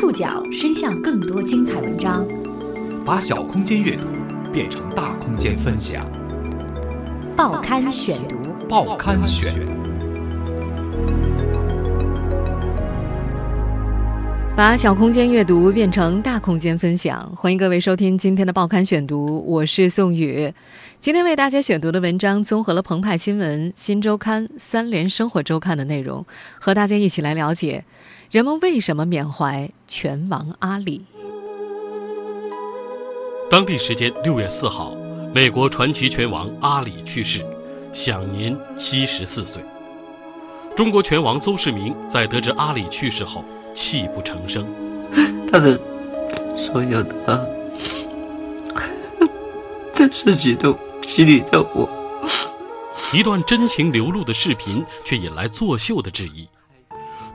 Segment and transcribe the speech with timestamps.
[0.00, 2.26] 触角伸向更多精彩文章，
[3.04, 4.08] 把小空间阅读
[4.50, 6.10] 变成大空间分享。
[7.36, 9.79] 报刊选读，报刊选。
[14.60, 20.52] 把小空间阅读变成大空间分享，欢迎各位收听今天的报刊选读，我是宋宇。
[21.00, 26.26] 今天为大家选读的文章综合了澎湃新闻、新周刊、三联生活周刊的内容，
[26.60, 27.86] 和大家一起来了解
[28.30, 31.06] 人们为什么缅怀拳王阿里。
[33.50, 34.94] 当地时间六月四号，
[35.34, 37.42] 美国传奇拳王阿里去世，
[37.94, 39.62] 享年七十四岁。
[40.76, 43.42] 中国拳王邹市明在得知阿里去世后，
[43.74, 44.66] 泣不成声。
[45.50, 45.78] 他的
[46.56, 47.48] 所有的
[49.94, 50.78] 的事情都。
[51.02, 51.88] 激励着我。
[53.12, 56.46] 一段真情流露的视频，却引来作秀的质疑：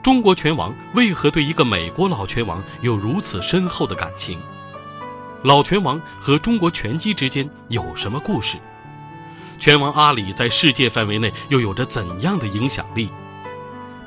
[0.02, 4.38] 中国拳王为何对一个美国老拳王有如此深厚的感情？
[5.42, 8.56] 老拳王和中国拳击之间有什么故事？
[9.58, 13.10] 拳王阿里在世界范围内又有着怎样的影响力？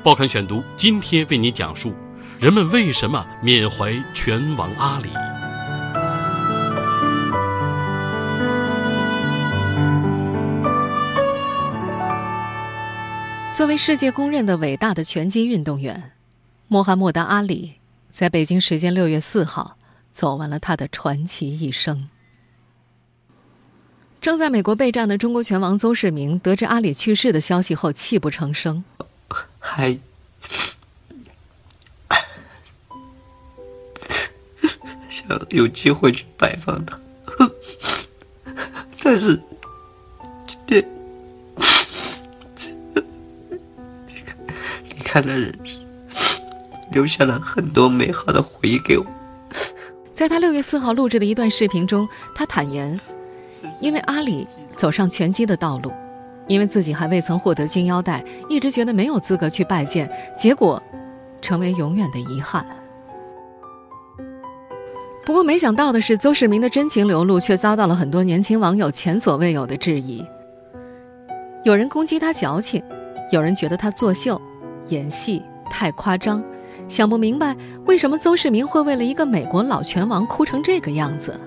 [0.02, 1.94] 报刊选读今天为您讲述：
[2.40, 5.10] 人们为什么缅怀拳王阿里？
[13.52, 16.12] 作为世界公认的伟大的拳击运动员，
[16.66, 17.74] 穆罕默德·阿里
[18.10, 19.76] 在北京时间六月四号
[20.10, 22.08] 走完了他的传奇一生。
[24.22, 28.82] 正在美国备战的中国拳王邹市明得知阿里去世的消息后，泣不成声，
[29.58, 29.98] 还
[35.10, 36.98] 想有机会去拜访他，
[39.02, 39.38] 但是
[40.46, 40.86] 今天。
[45.04, 45.52] 看了人，
[46.92, 49.04] 留下了很多美好的回忆给我。
[50.14, 53.00] 在他六月四号录制的一段视频中，他坦言，
[53.80, 54.46] 因为阿里
[54.76, 55.92] 走上拳击的道路，
[56.46, 60.80] 因为自己还未曾获得金腰带，一直觉得没有资格去拜见，结果
[61.42, 62.64] 成为永远的遗憾。
[65.24, 70.24] 不过，没想到的是，邹市明的真情流露却遭到了很多年轻网友前所未有的质疑。
[71.62, 72.82] 有人攻击他矫情，
[73.30, 74.40] 有人觉得他作秀。
[74.88, 76.42] 演戏太夸张，
[76.88, 77.54] 想不明白
[77.86, 81.38] 为什么邹市明会为了一个美国老拳王哭成这个样子。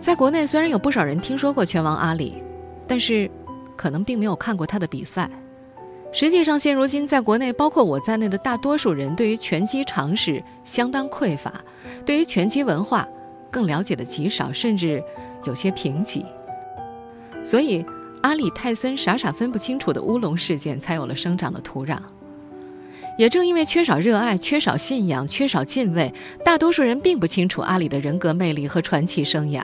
[0.00, 2.42] 在国内，虽然有不少人听说过拳王阿里，
[2.86, 3.30] 但是
[3.76, 5.30] 可能并没有看过他的比赛。
[6.12, 11.52] 实际上，现如今在国内，包括我在内的大多数人，对于拳击常识相当匮乏，
[12.04, 13.08] 对于拳击文化
[13.50, 15.02] 更了解的极少，甚至
[15.44, 16.24] 有些贫瘠。
[17.44, 17.84] 所以。
[18.22, 21.96] 阿里泰森傻傻分不清楚的乌龙事件才有了生长的土壤。
[23.16, 26.12] 也正因为缺少热爱、缺少信仰、缺少敬畏，
[26.44, 29.62] 大多数人并不清楚阿里的人格魅力和传奇生涯。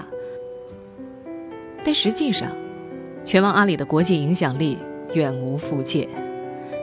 [1.84, 2.50] 但实际上，
[3.26, 4.78] 拳王阿里的国际影响力
[5.12, 6.08] 远无附界。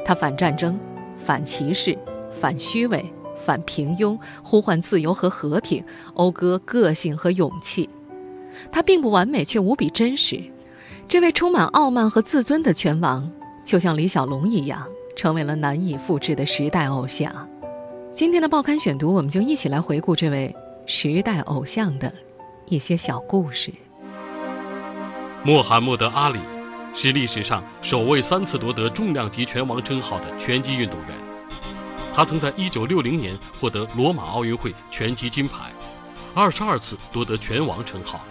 [0.06, 0.80] 他反战争、
[1.18, 1.98] 反歧视、
[2.30, 3.04] 反虚伪、
[3.36, 5.84] 反平庸，呼唤自由和和平，
[6.16, 7.90] 讴歌个性和勇气。
[8.72, 10.42] 他并不完美，却无比真实。
[11.08, 13.30] 这位充满傲慢和自尊的拳王，
[13.66, 17.32] 就像李小龙一样，成为了难以复制的时代偶像。
[18.14, 22.14] 今天的报刊选读，我们就一起来回顾这位时代偶像的
[22.68, 23.74] 一些小故事。
[25.44, 26.40] 穆罕默德·阿里
[26.96, 31.08] 是历史上首位三次夺得重量级拳王称号的拳击运动员。
[32.14, 35.72] 他曾在1960年获得罗马奥运会拳击金牌，
[36.36, 38.22] 二十二次夺得拳王称号。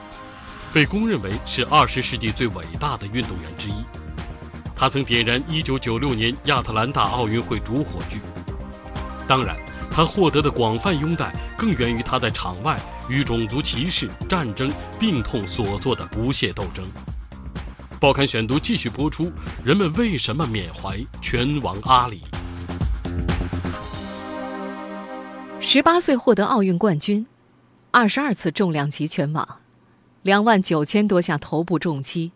[0.72, 3.84] 被公认为是二十世纪最伟大的运动员之一，
[4.74, 8.20] 他曾点燃一九九六年亚特兰大奥运会主火炬。
[9.28, 9.56] 当然，
[9.90, 16.86] 他获得的广泛拥戴更源于他在场外与种族歧视、战争、病痛所做的不懈斗争。
[18.02, 19.30] 报刊选读继续播出：
[19.64, 22.20] 人们为什么缅怀拳王阿里？
[25.60, 27.24] 十八岁获得奥运冠军，
[27.92, 29.48] 二十二次重量级拳王。
[30.22, 32.32] 两万九千多下头部重击，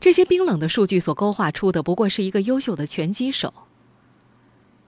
[0.00, 3.54] 这些冰冷的数据所勾画出的，不过是一个优秀的拳击手。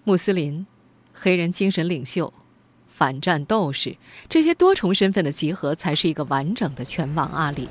[0.03, 0.67] 穆斯林、
[1.13, 2.35] 黑人精神领袖、
[2.89, 3.97] 反战斗士，
[4.29, 7.69] 这些多重身份的集合，才是一个完整的拳王阿里。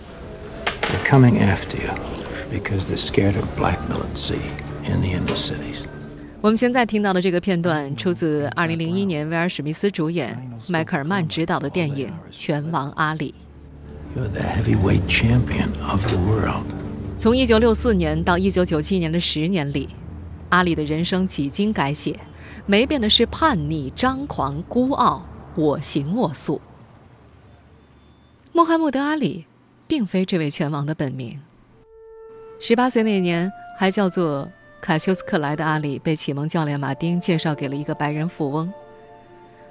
[6.42, 10.38] 我们现在听到的这个片段，出自2001年威尔史密斯主演、
[10.70, 13.36] 迈克尔曼执导的电影《拳王阿里》。
[17.18, 19.90] 从1964年到1997年的十年里，
[20.50, 22.18] 阿里的人生几经改写。
[22.66, 26.62] 没变的是叛逆、张狂、孤傲、我行我素。
[28.52, 29.46] 穆罕默德·阿里
[29.88, 31.40] 并非这位拳王的本名。
[32.60, 34.50] 十八岁那年，还叫做
[34.82, 38.72] 卡修斯克莱的阿里被启蒙教练马丁介绍给了一个白人富翁。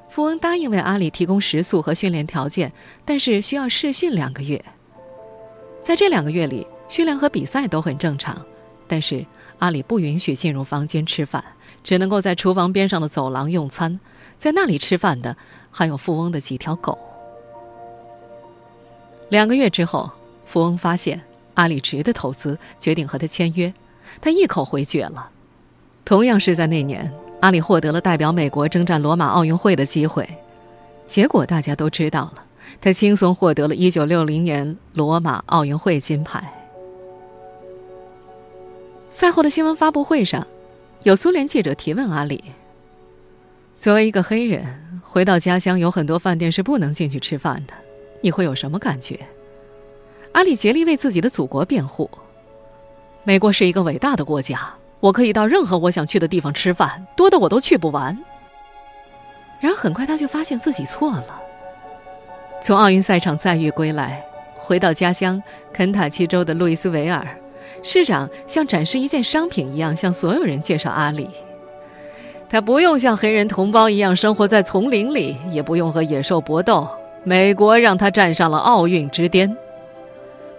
[0.09, 2.73] 富翁答应为阿里提供食宿和训练条件，
[3.05, 4.65] 但是需要试训两个月。
[5.83, 8.41] 在这两个月里，训练和比赛都很正常，
[8.87, 9.27] 但是
[9.59, 11.45] 阿里不允许进入房间吃饭，
[11.83, 13.99] 只能够在厨房边上的走廊用餐。
[14.39, 15.37] 在那里吃饭的
[15.73, 16.97] 还有富翁的几条狗。
[19.29, 20.09] 两个月之后，
[20.45, 21.21] 富翁发现
[21.57, 23.75] 阿里值得投资，决定和他签约。
[24.21, 25.31] 他一口回绝了。
[26.05, 30.27] 同样是在那年，阿里获得了代表美国征战罗马奥运会的机会。
[31.07, 32.45] 结果大家都知道了，
[32.81, 36.53] 他轻松获得了一九六零年罗马奥运会金牌。
[39.11, 40.47] 赛后的新闻发布会上，
[41.03, 42.45] 有苏联记者提问阿里
[43.79, 47.75] ：“作为一个黑人，回到家乡有很多饭店是不能进去吃饭的。”
[48.23, 49.19] 你会有什么感觉？
[50.37, 52.11] 阿里竭力为自己的祖国辩护。
[53.25, 54.61] 美国是一个伟大的国家，
[55.01, 58.17] 我可以到任何我想去的地方吃饭，多的我都去不完。
[59.61, 61.41] 然而很快他就发现自己错了。
[62.61, 64.23] 从奥运赛场载誉归来，
[64.59, 65.43] 回到家乡
[65.73, 67.27] 肯塔基州的路易斯维尔，
[67.83, 71.31] 市长像展示一件商品一样向所有人介绍阿里。
[72.47, 76.87] 他不用像黑人同胞一样生活在丛林里，也不用和野兽搏斗。
[77.25, 79.57] 美国让他站上了奥运之巅。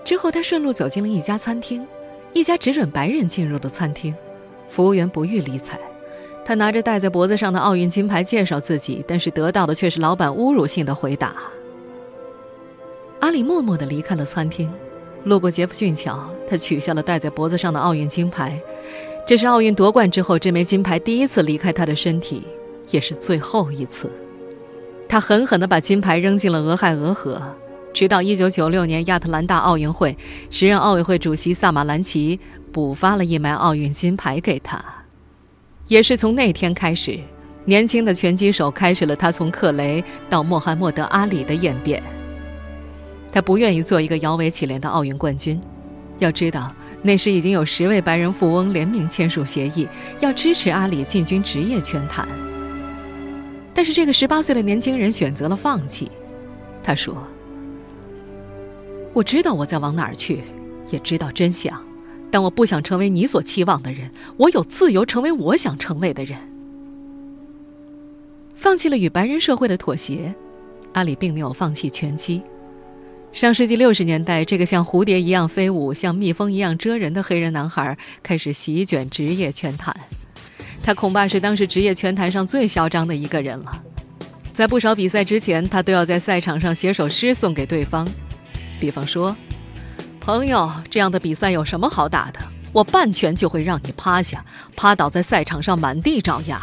[0.07, 1.85] 之后，他顺路走进了一家餐厅，
[2.31, 4.15] 一家只准白人进入的餐厅。
[4.65, 5.77] 服务员不予理睬，
[6.45, 11.35] 他拿着戴在脖子上的奥运金牌介绍自己，但是得到的却是老板侮辱性的回答。
[13.19, 14.71] 阿里默默地离开了餐厅，
[15.25, 16.17] 路过杰弗逊桥，
[16.49, 18.57] 他取下了戴在脖子上的奥运金牌。
[19.27, 22.47] 这是奥运夺冠之后这枚金牌第一次离开他的身体，
[22.91, 24.09] 也是最后一次。
[25.09, 27.41] 他狠狠地把金牌扔进了俄亥俄河，
[27.97, 30.15] 直到1996年亚特兰大奥运会，
[30.51, 32.39] 时任奥委会主席萨马兰奇
[32.71, 34.79] 补发了一枚奥运金牌给他。
[35.87, 37.19] 也是从那天开始，
[37.65, 42.03] 年轻的拳击手开始了他从克雷到穆罕默德·阿里的演变。
[43.31, 45.59] 他不愿意做一个摇尾乞怜的奥运冠军，
[46.19, 46.71] 要知道
[47.01, 49.89] 那时已经有十位白人富翁联名签署协议，
[50.19, 52.27] 要支持阿里进军职业拳坛。
[53.73, 56.11] 但是这个十八岁的年轻人选择了放弃。
[56.83, 57.17] 他说
[59.17, 60.43] ：“我知道我在往哪儿去，
[60.91, 61.83] 也知道真相，
[62.29, 64.11] 但我不想成为你所期望的人。
[64.37, 66.37] 我有自由成为我想成为的人。”
[68.53, 70.35] 放弃了与白人社会的妥协，
[70.93, 72.43] 阿里并没有放弃拳击。
[73.31, 79.95] 上世纪六十年代，这个像蝴蝶一样飞舞、像蜜蜂一样蜇人的黑人男孩开始席卷职业拳坛。
[80.83, 83.83] 他恐怕是当时职业拳坛上最嚣张的一个人了。
[84.53, 88.07] 在不少比赛之前，他都要在赛场上写首诗送给对方，
[88.79, 89.35] 比方说
[90.19, 92.39] ：“朋友，这样的比赛有什么好打的？
[92.73, 94.45] 我半拳就会让你趴下，
[94.75, 96.61] 趴倒在赛场上满地找牙。”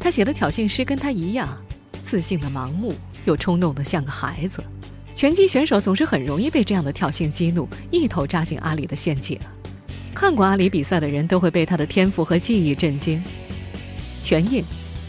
[0.00, 1.48] 他写的挑衅诗跟他一样，
[2.04, 2.94] 自信的盲目，
[3.24, 4.62] 又冲动的像个孩子。
[5.14, 9.36] 拳击选手总是很容易被这样的挑衅激怒，一头扎进阿里的陷阱。
[10.14, 13.22] 看过阿里比赛的人都会被他的天赋和技艺震惊，
[14.20, 14.64] 拳硬，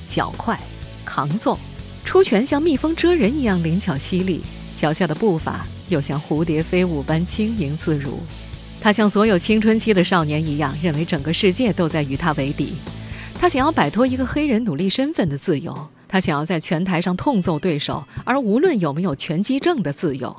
[0.07, 0.59] 脚快，
[1.05, 1.59] 扛揍，
[2.03, 4.41] 出拳像蜜蜂蜇人一样灵巧犀利，
[4.75, 8.19] 脚下的步伐又像蝴蝶飞舞般轻盈自如。
[8.81, 12.75] 他像所有青春期的少年一样，认为整个世界都在与他为敌。
[13.37, 20.35] 他想要摆脱一个黑人奴隶身份的自由，他想要在拳台上痛揍对手，而无论有没有拳击证的自由。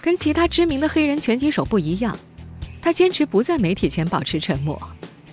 [0.00, 2.16] 跟其他知名的黑人拳击手不一样。
[2.80, 4.80] 他坚持不在媒体前保持沉默，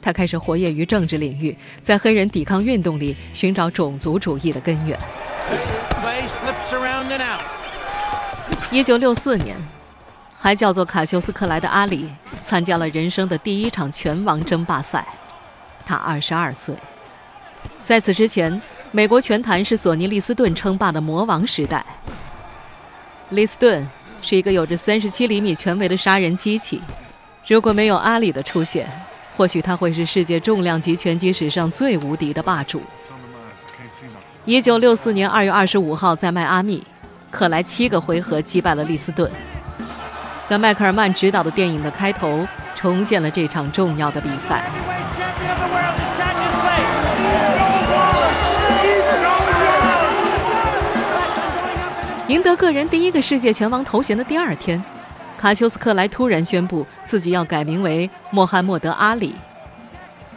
[0.02, 4.98] 他开始活跃于政治领域，在黑人抵抗运动里寻找种族主义的根源。
[8.74, 9.56] 一九六四年，
[10.36, 12.10] 还叫做卡修斯克莱的阿里
[12.44, 15.06] 参加了人生的第一场拳王争霸赛，
[15.86, 16.74] 他二十二岁。
[17.86, 18.60] 在此之前，
[18.92, 21.86] 美国拳坛是索尼·利斯顿称霸的魔王时代。
[23.30, 23.88] 利斯顿
[24.24, 26.82] 是一个有着三十七厘米拳围的杀人机器。
[27.46, 28.90] 如果没有阿里的出现，
[29.38, 32.82] 或许他会是世界重量级拳击史上最无敌的霸主。
[34.46, 36.84] 一九六四年二月二十五号，在迈阿密，
[37.34, 39.30] 克莱七个回合击败了利斯顿。
[40.48, 44.64] 在迈克尔曼执导的电影的开头，重现了这场重要的比赛。
[52.28, 54.82] 赢得个人第一个世界拳王头衔的第二天。
[55.36, 59.36] 卡修斯克莱突然宣布自己要改名为穆罕默德·阿里。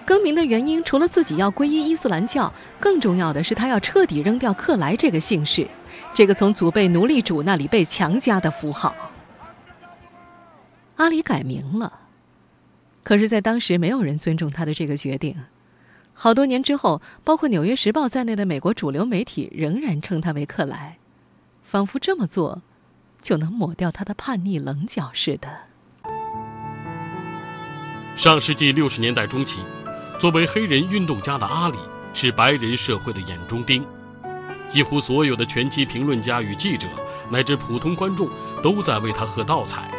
[0.06, 5.66] 更名的原因除了自己要皈依伊斯兰教，更重要的是他要彻底扔掉克莱这个姓氏，
[6.14, 8.94] 这个从祖辈奴隶主那里被强加的符号。
[10.94, 11.92] 阿里改名了，
[13.02, 15.36] 可是，在当时没有人尊重他的这个决定。
[16.14, 20.98] 好多年之后，包括《纽约时报》在内的美国主流媒体仍然称他为克莱，
[21.64, 22.62] 仿佛这么做
[23.20, 25.48] 就能抹掉他的叛逆棱角似的。
[28.16, 29.58] 上世纪六十年代中期。
[30.18, 31.76] 作为黑人运动家的阿里
[32.14, 33.85] 是白人社会的眼中钉，
[34.66, 36.88] 几乎所有的拳击评论家与记者
[37.30, 38.26] 乃至普通观众
[38.62, 39.90] 都在为他喝倒彩，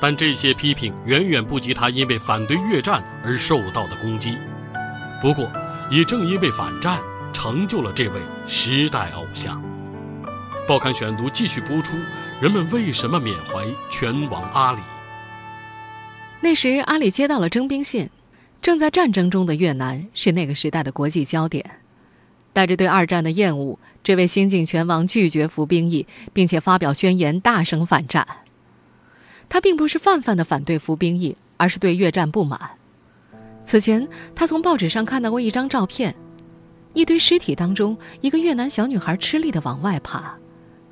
[0.00, 4.36] 但这些批评远远不及他因为反对越战而受到的攻击。
[5.20, 5.48] 不过，
[5.88, 7.00] 也正因为反战，
[7.32, 9.62] 成就了这位时代偶像。
[10.66, 11.96] 报刊选读继续播出：
[12.40, 14.80] 人们为什么缅怀拳王阿里？
[16.40, 18.10] 那时，阿里接到了征兵信。
[18.62, 21.68] 正在战争中的越南是那个时代的国际焦点。
[22.52, 28.26] 带着对二战的厌恶，这位新晋拳王拒绝服兵役，并且发表宣言，大声反战。
[29.48, 32.60] 他并不是泛泛的反对服兵役，而是对越战不满。
[33.64, 36.14] 此前，他从报纸上看到过一张照片：
[36.92, 40.36] 一堆尸体当中，一个越南小女孩吃力的往外爬，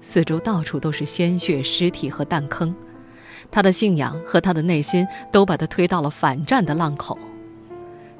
[0.00, 2.74] 四周到处都是鲜血、尸体和弹坑。
[3.50, 7.18] 他的信仰和他的内心都把他推到了反战的浪口。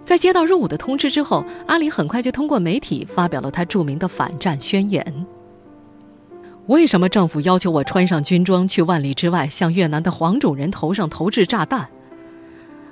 [0.05, 5.27] 在接到入伍的通知之后，阿里很快就通过媒体发表了他著名的反战宣言。
[6.67, 11.89] 为什么政府要求我穿上军装去万里之外向越南的黄种人头上投掷炸弹？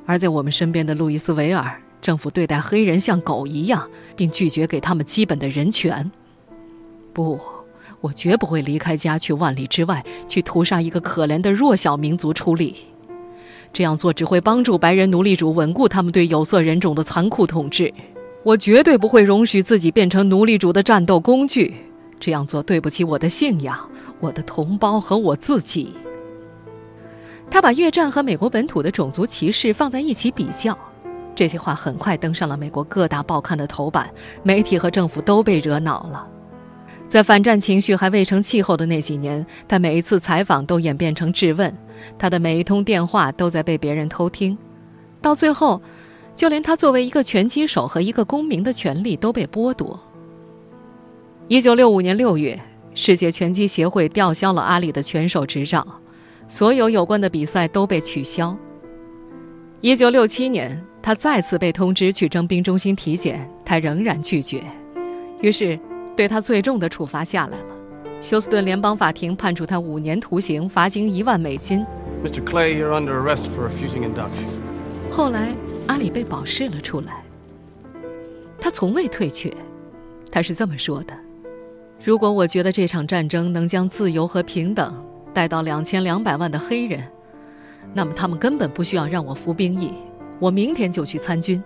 [0.07, 6.11] 而在我们身边的路易斯维尔，政府对待黑人像狗一样，并拒绝给他们基本的人权。
[7.13, 7.39] 不，
[8.01, 12.77] 我绝不会离开家去万里之外去屠杀一个可怜的弱小民族出力。
[13.73, 17.93] 这样做只会帮助白人奴隶主稳固他们对有色人种的残酷统治。
[18.43, 21.75] 我绝对不会容许自己变成奴隶主的战斗工具。
[22.21, 23.79] 这样做对不起我的信仰、
[24.19, 25.95] 我的同胞和我自己。
[27.51, 30.77] 他把越战和美国本土的种族歧视放在一起比较，
[31.35, 36.27] 这些话很快登上了美国各大报刊的头版，媒体和政府都被惹恼了。
[37.09, 41.75] 在反战情绪还未成气候的那几年，他每一次采访都演变成质问，
[42.19, 44.57] 他的每一通电话都在被别人偷听，
[45.23, 45.81] 到最后，
[46.37, 49.99] 就连他作为一个拳击手和一个公民的权利都被剥夺。
[51.49, 52.61] 一九六五年六月，
[52.95, 55.87] 世界拳击协会吊销了阿里的拳手执照，
[56.47, 58.55] 所有有关的比赛都被取消。
[59.81, 64.63] 一九六七年，他再次被通知去征兵中心体检，他仍然拒绝，
[65.41, 65.81] 于是。
[66.19, 67.65] 对他最重的处罚下来了，
[68.21, 71.87] 休斯顿联邦法庭判处他五年徒刑，罚金一万美金。
[72.25, 72.43] Mr.
[72.45, 74.49] Clay, you're under arrest for refusing induction.
[75.13, 75.55] 后来，
[75.87, 77.23] 阿里被保释了出来。
[78.59, 79.55] 他从未退却，
[80.29, 81.15] 他是这么说的
[82.05, 84.93] ：“如果我觉得这场战争能将自由和平等
[85.33, 87.01] 带到两千两百万的黑人，
[87.95, 89.93] 那么他们根本不需要让我服兵役，
[90.41, 91.63] 我明天就去参军。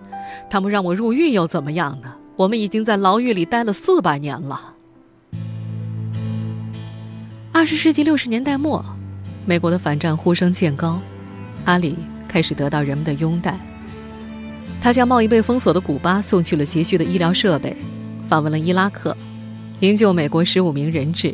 [0.47, 4.73] 他们让我入狱又怎么样呢？”我们已经在牢狱里待了四百年了。
[7.53, 8.83] 二十世纪六十年代末，
[9.45, 10.99] 美国的反战呼声渐高，
[11.63, 11.95] 阿里
[12.27, 13.57] 开始得到人们的拥戴。
[14.81, 17.73] 他向贸易被封锁的古巴送去了急需的医疗设备，
[18.27, 19.15] 访问了伊拉克，
[19.79, 21.33] 营救美国十五名人质。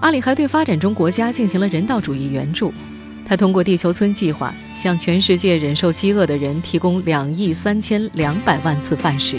[0.00, 2.70] 阿里还对发展中国家进行了人道主义援助。
[3.24, 9.38] 他通过地球村计划，向全世界忍受饥饿的人提供两亿三千两百万次饭食。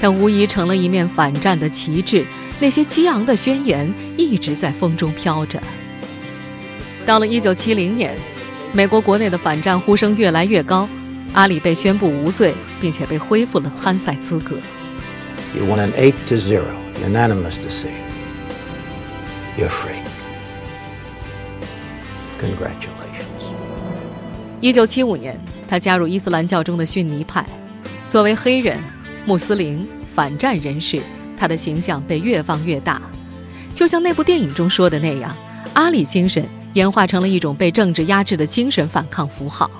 [0.00, 2.24] 但无疑成了一面反战的旗帜，
[2.58, 5.60] 那些激昂的宣言一直在风中飘着。
[7.04, 8.16] 到了1970年，
[8.72, 10.88] 美国国内的反战呼声越来越高，
[11.32, 14.56] 阿里被宣布无罪，并且被恢复了参赛资格。
[15.54, 16.64] You won an eight to zero,
[17.04, 17.90] unanimous decision.
[19.58, 20.00] You're free.
[22.40, 23.50] Congratulations.
[24.62, 27.44] 1975年，他加入伊斯兰教中的逊尼派，
[28.08, 28.78] 作为黑人。
[29.26, 31.00] 穆斯林反战人士，
[31.36, 33.00] 他的形象被越放越大，
[33.74, 35.36] 就像那部电影中说的那样，
[35.74, 39.70] 阿里精神演化成了一种被政治压制的精神反抗符号。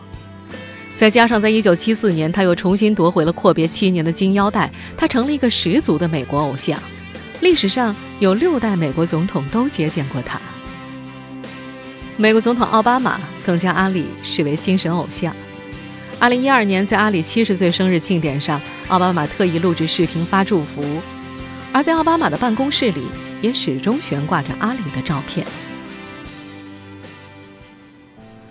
[0.97, 6.79] 再加上在1974年，他又重新夺回了阔别七年的金腰带，他成了一个十足的美国偶像。
[7.41, 10.39] 历史上有六代美国总统都接见过他。
[12.19, 15.35] 美国总统奥巴马更将阿里视为精神偶像。
[16.19, 20.83] 二零一二年，在阿里七十岁生日庆典上，奥巴马特意录制视频发祝福，
[21.73, 23.07] 而在奥巴马的办公室里，
[23.41, 25.47] 也始终悬挂着阿里的照片。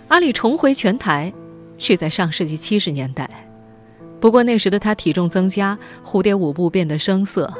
[0.08, 1.30] 阿里重回拳台，
[1.76, 3.28] 是在上世纪七十年代，
[4.18, 7.52] 不过那时的他体重增加，蝴蝶舞步变得生涩，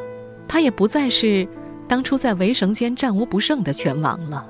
[0.48, 1.46] 他也不再是
[1.86, 4.46] 当初在围绳间战无不胜的拳王了。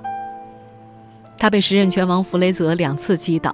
[1.36, 3.52] 他被时任拳王弗雷泽两次击倒，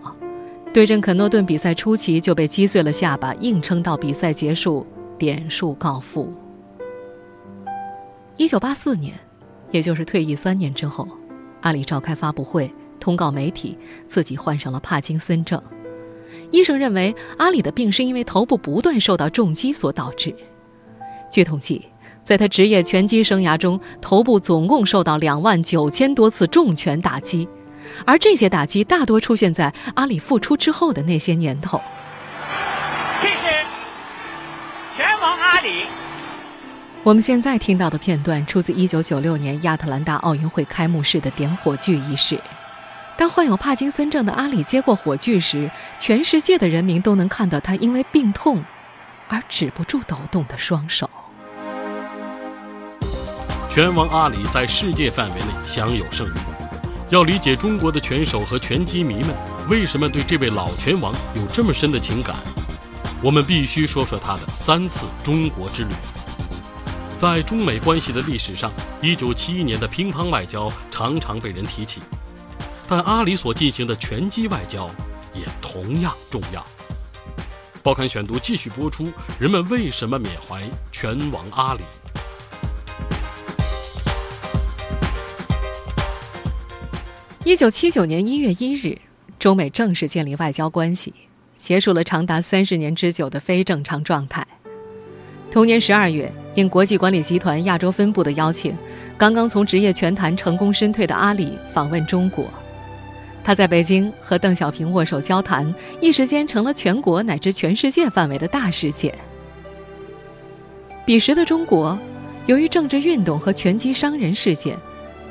[0.76, 6.30] 对阵肯诺顿比赛初期就被击碎了下巴，硬撑到比赛结束，点数告负。
[8.36, 9.14] 一九八四年，
[9.70, 11.08] 也就是退役三年之后，
[11.62, 15.58] 阿里召开发布会，通告媒体自己患上了帕金森症。
[16.50, 20.36] 医生认为阿里的病是因为头部不断受到重击所导致。
[21.30, 21.86] 据统计，
[22.22, 27.48] 在他职业拳击生涯中，头部总共受到两万九千多次重拳打击，
[28.04, 31.80] 而这些打击大多出现在阿里复出之后的那些年头。
[33.22, 33.64] 这是
[34.96, 35.86] 拳王阿里。
[37.02, 42.40] 我们现在听到的片段出自1996年亚特兰大奥运会开幕式的点火炬仪式。
[43.16, 48.62] 当患有帕金森症的阿里接过火炬时，全世界的人民都能看到他因为病痛
[49.28, 51.08] 而止不住抖动的双手。
[53.70, 56.55] 拳王阿里在世界范围内享有盛誉。
[57.08, 59.28] 要理解中国的拳手和拳击迷们
[59.68, 62.34] 为什么对这位老拳王有这么深的情感，
[63.22, 65.90] 我们必须说说他的三次中国之旅。
[67.16, 68.72] 在中美关系的历史上
[69.02, 72.02] ，1971年的乒乓外交常常被人提起。
[72.88, 74.90] 但阿里所进行的拳击外交
[75.32, 76.64] 也同样重要。
[77.84, 80.60] 报刊选读继续播出：人们为什么缅怀
[80.90, 81.82] 拳王阿里？
[87.46, 88.98] 一九七九年一月一日，
[89.38, 91.14] 中美正式建立外交关系，
[91.56, 94.44] 结束了长达三十年之久的非正常状态。
[95.48, 98.76] 同年十二月，应国际管理集团亚洲分部的邀请，
[99.16, 102.46] 刚刚从职业拳坛成功身退的阿里访问中国。
[103.44, 109.16] 他在北京和邓小平握手交谈，一时间成了全国乃至全世界范围的大事件。
[111.04, 111.96] 彼时的中国，
[112.46, 114.76] 由于政治运动和拳击伤人事件，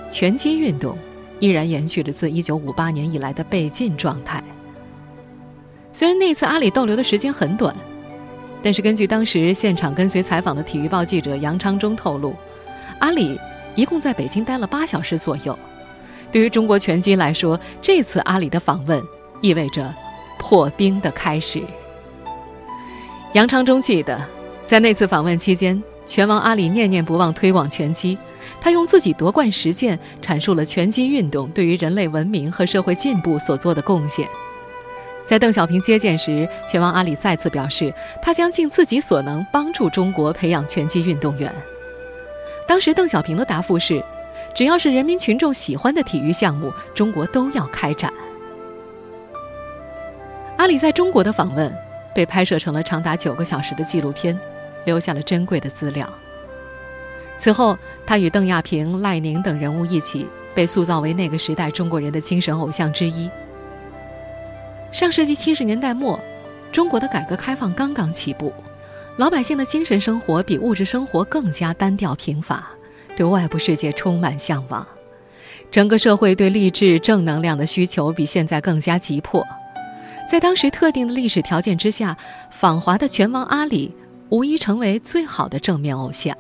[0.10, 0.97] 拳击运动
[1.45, 4.43] 依然延续着自1958年以来的被禁状态。
[5.93, 7.75] 虽然那次阿里逗留的时间很短，
[8.63, 12.36] 但是根据当时现场跟随采访的体育报记者杨昌忠透露，
[12.97, 13.39] 阿里
[13.75, 15.58] 一共在北京待了八小时左右。
[16.31, 18.99] 对于中国拳击来说，这次阿里的访问
[19.39, 19.93] 意味着
[20.39, 21.62] 破冰的开始。
[23.34, 24.19] 杨昌忠记得，
[24.65, 28.17] 在那次访问期间，拳王阿里念念不忘推广拳击，
[28.65, 34.28] 他用自己夺冠实践阐述了拳击运动对于人类文明和社会进步所做的贡献。
[35.23, 41.54] 在邓小平接见时，拳王阿里再次表示，他将尽自己所能帮助中国培养拳击运动员。
[42.67, 44.04] 当时邓小平的答复是。
[44.56, 48.12] 只要是人民群众喜欢的体育项目，中国都要开展。
[50.58, 51.71] 阿里在中国的访问
[52.15, 54.36] 被拍摄成了长达九个小时的纪录片，
[54.86, 56.12] 留下了珍贵的资料。
[57.38, 63.30] 此后，他与邓亚萍、赖宁等人物一起被塑造为那个时代中国人的精神偶像之一。
[64.91, 66.19] 上世纪七十年代末，
[66.71, 68.54] 中国的改革开放刚刚起步，
[69.17, 72.65] 老百姓的精神生活比物质生活更加单调贫乏。
[73.17, 74.86] 对外部世界充满向往，
[75.71, 79.45] 整个社会对励志正能量的需求比现在更加急迫。
[80.30, 82.17] 在当时特定的历史条件之下，
[82.50, 83.93] 访华的拳王阿里
[84.30, 86.36] 无疑成为最好的正面偶像。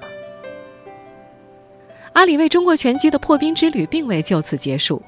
[2.15, 5.03] 阿里为中国拳击的破冰之旅并未就此结束。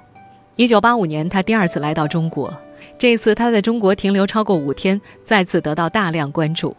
[0.57, 2.53] 一九八五年，他第二次来到中国，
[2.97, 6.75] 这次他在中国停留超过五天，再次得到大量关注。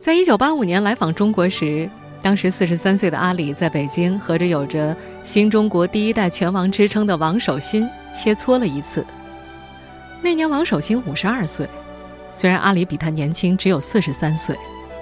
[0.00, 1.88] 在一九八五年来访中国时。
[2.22, 7.84] 当时四十三岁的阿里在北京和着有着“新中国第一代拳王”之称的王守新
[8.14, 9.04] 切磋了一次。
[10.22, 11.68] 那年王守新五十二岁，
[12.30, 14.56] 虽然阿里比他年轻只有四十三岁，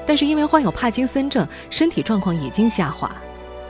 [0.06, 3.14] 但是因为患有帕金森症，身体状况已经下滑。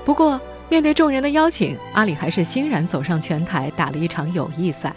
[0.04, 4.94] 不过面对众人的邀请，阿里还是欣然走上拳台打了一场友谊赛。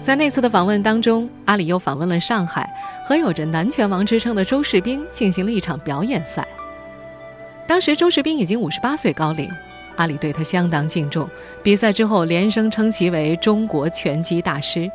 [0.00, 2.72] 在那次的访问当中，阿里又访问了上海，
[3.04, 6.46] 和有着“男拳王”之称的周世斌进行了一场表演赛。
[7.66, 9.50] 当时周世斌已经五十八岁高龄，
[9.96, 11.28] 阿里对他相当敬重。
[11.64, 14.88] 比赛之后，连声称其为中国拳击大师。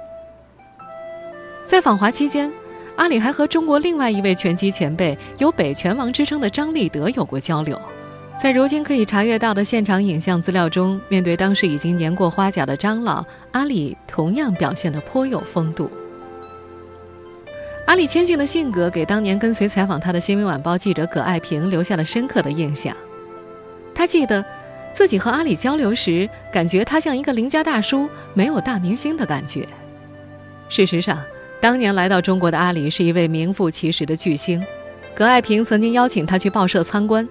[1.66, 2.50] 在访华期间，
[2.96, 7.78] 阿里还和中国另外一位拳击前辈、有“北拳王”之称的张立德有过交流。
[8.42, 15.92] 在如今可以查阅到的现场影像资料中，面对当时已经年过花甲的张老，阿里同样表现得颇有风度。
[17.86, 22.98] 阿里谦逊的性格给当年跟随采访他的《新闻晚报》记者葛爱萍留下了深刻的印象。
[23.94, 24.44] 他记得，
[24.92, 29.68] 自己和阿里交流时，感觉他像一个邻家大叔，没有大明星的感觉。
[30.68, 31.22] 事实上，
[31.60, 34.66] 当年来到中国的阿里是一位名副其实的巨星，
[35.14, 37.30] 葛爱萍曾经邀请他去报社参观，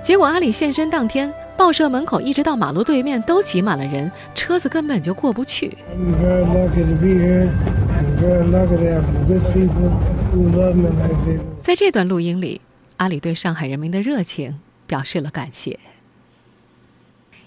[0.00, 5.76] 结果阿里现身当天，报社门口一直到马路对面都挤满了人，车子根本就过不去。
[11.62, 12.60] 在这段录音里，
[12.96, 15.78] 阿里对上海人民的热情表示了感谢。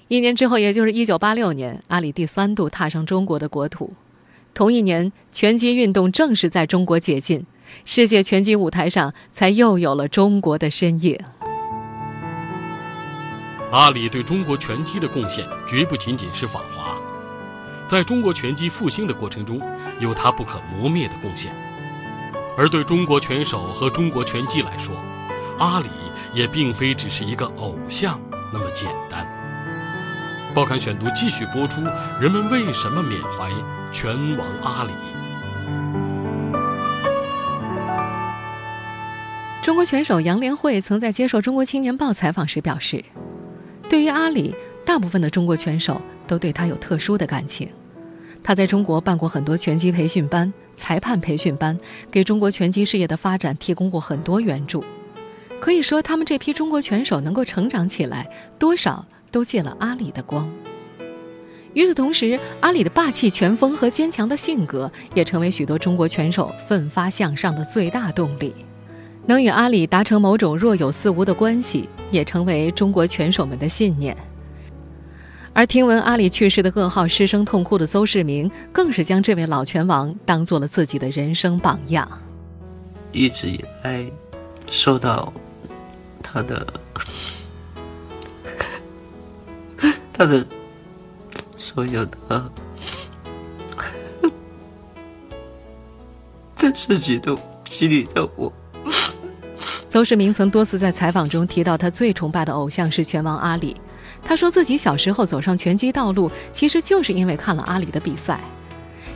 [0.10, 3.94] 一年之后，也就是一九八六年，阿里第三度踏上中国的国土。
[4.54, 7.46] 同一年，拳击运动正式在中国解禁，
[7.86, 11.18] 世界拳击舞台上才又有了中国的身影。
[13.72, 16.98] 阿里对中国拳击的贡献绝不仅仅是访华，
[17.88, 19.62] 在中国拳击复兴的过程中，
[19.98, 21.54] 有他不可磨灭的贡献。
[22.58, 24.94] 而对中国拳手和中国拳击来说，
[25.58, 25.88] 阿里
[26.34, 28.20] 也并非只是一个偶像
[28.52, 29.26] 那么简单。
[30.54, 31.82] 报刊选读继续播出：
[32.20, 33.50] 人们为什么缅怀？
[33.94, 34.92] 拳王阿里。
[39.62, 43.06] 中国拳手杨连慧曾在接受《中国青年报》采访时表示，
[43.92, 47.68] 对于阿里，大部分的中国拳手都对他有特殊的感情。
[48.42, 51.78] 他在中国办过很多拳击培训班、裁判培训班，
[52.10, 54.82] 给中国拳击事业的发展提供过很多援助。
[55.60, 58.26] 可以说，他们这批中国拳手能够成长起来，
[58.58, 60.50] 多少都借了阿里的光。
[61.74, 68.54] 与此同时，阿里的霸气拳风和坚强的性格也成为许多中国拳手奋发向上的最大动力。
[69.26, 74.16] 能与阿里达成某种若有似无的关系，也成为中国拳手们的信念。
[75.54, 82.08] 而听闻阿里去世的噩耗，失声痛哭的邹市明，更是将这位老拳王当做了自己的人生榜样。
[83.12, 84.06] 一直以来，
[84.68, 85.32] 受到
[86.22, 86.66] 他的
[90.14, 90.46] 他的。
[91.58, 92.52] 所有的，
[96.58, 98.52] 这自己都激励着我。
[99.92, 103.76] 邹市明曾多次在采访中提到，他最崇拜的偶像是拳王阿里。
[104.24, 108.40] 他说自己小时候走上拳击道路，其实就是因为看了阿里的比赛。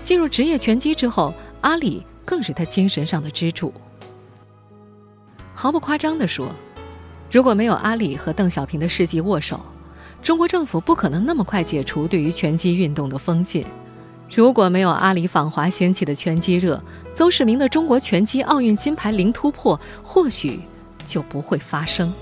[0.04, 3.74] 进入职业拳击之后，阿里更是他精神上的支柱。
[5.54, 6.54] 毫不夸张地说，
[7.32, 9.58] 如果没有阿里和邓小平的世纪握手。
[10.22, 13.66] 中国政府不可能那么快解除对于拳击运动的封禁。
[14.36, 20.60] 如果没有阿里访华掀起的拳击热，邹市明的中国拳击奥运金牌零突破或许
[21.06, 22.14] 就不会发生。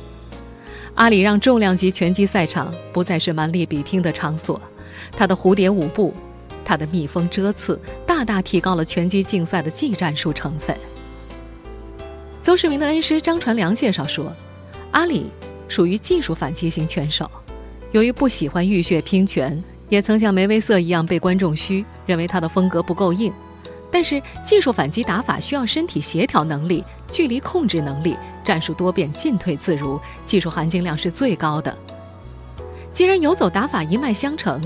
[0.93, 4.62] 阿里让重量级拳击赛场不再是蛮力比拼的场所，
[5.17, 6.13] 他的蝴蝶舞步，
[6.63, 10.78] 他的蜜蜂蛰刺，大大提高了拳击竞赛的技战术成分。
[12.43, 14.32] 邹市明的恩师张传良介绍说，
[14.91, 15.32] 阿里
[15.67, 17.28] 属于技术反击型拳手。
[17.91, 23.33] 由于不喜欢浴血拼拳，也曾像梅威瑟一样被观众嘘，认为他的风格不够硬。
[23.91, 31.77] 但是技术反击打法需要身体协调能力、距离控制能力、战术多变、进退自如，技术含金量是最高的。
[32.91, 34.61] 既然游走打法一脉相承，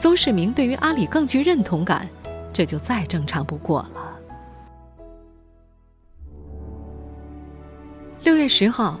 [0.00, 2.08] 邹市明对于阿里更具认同感，
[2.52, 3.90] 这就再正常不过了。
[8.24, 9.00] 六月十号，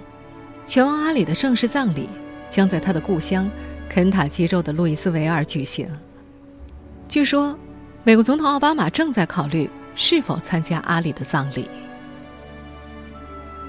[0.64, 2.08] 拳王阿里的正式葬礼
[2.48, 3.50] 将在他的故乡。
[3.88, 5.86] 肯塔基州的路易斯维尔举行。
[7.08, 7.54] 据说，
[8.04, 11.68] 美国总统奥巴马正在考虑是否参加阿里的葬礼。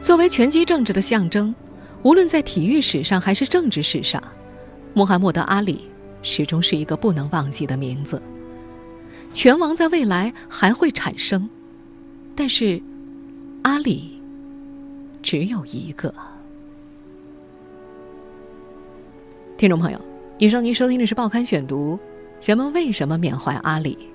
[0.02, 1.54] 作为拳击政治的象征，
[2.02, 4.22] 无论在体育史上还是政治史上，
[4.96, 5.88] 穆罕默德·阿里
[6.24, 8.22] 始终是一个不能忘记的名字。
[9.32, 11.48] 拳王在未来还会产生，
[12.36, 12.82] 但是
[13.62, 14.20] 阿里
[15.22, 16.12] 只有一个。
[19.58, 20.02] 听众朋友。
[20.40, 21.98] 以上您收听的是《报刊选读》，
[22.48, 24.10] 人们为什么缅怀阿里？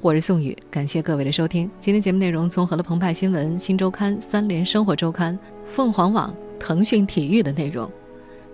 [0.00, 1.68] 我是宋宇，感谢各位的收听。
[1.80, 7.90] 今天节目内容综合了澎湃新闻、新周刊、三联生活周刊、凤凰网、腾讯体育的内容。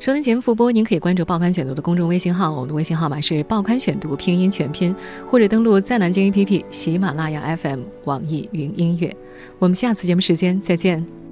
[0.00, 4.96] 收听节目复播，您可以关注《报刊选读》的公众微信号，我们的微信号码是《报刊选读》拼音全拼，
[5.30, 9.14] 或者登录在南京 APP、喜马拉雅 FM、网易云音乐。
[9.58, 11.23] 我们下次节目时间再见。